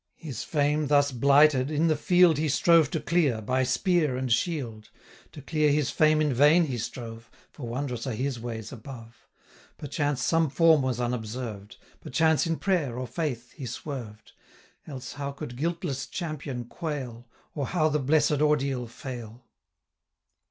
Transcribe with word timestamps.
His 0.17 0.43
fame, 0.43 0.87
thus 0.87 1.11
blighted, 1.11 1.69
in 1.69 1.85
the 1.85 1.95
field 1.95 2.39
He 2.39 2.49
strove 2.49 2.89
to 2.89 2.99
clear, 2.99 3.39
by 3.39 3.61
spear 3.61 4.17
and 4.17 4.33
shield; 4.33 4.89
To 5.33 5.43
clear 5.43 5.69
his 5.71 5.91
fame 5.91 6.21
in 6.21 6.33
vain 6.33 6.65
he 6.65 6.79
strove, 6.79 7.29
605 7.49 7.49
For 7.51 7.67
wondrous 7.67 8.07
are 8.07 8.13
His 8.13 8.39
ways 8.39 8.71
above! 8.71 9.27
Perchance 9.77 10.23
some 10.23 10.49
form 10.49 10.81
was 10.81 10.99
unobserved; 10.99 11.77
Perchance 11.99 12.47
in 12.47 12.57
prayer, 12.57 12.97
or 12.97 13.05
faith, 13.05 13.51
he 13.51 13.67
swerved; 13.67 14.31
Else 14.87 15.13
how 15.13 15.33
could 15.33 15.55
guiltless 15.55 16.07
champion 16.07 16.65
quail, 16.65 17.27
Or 17.53 17.67
how 17.67 17.87
the 17.87 17.99
blessed 17.99 18.41
ordeal 18.41 18.87
fail? 18.87 19.45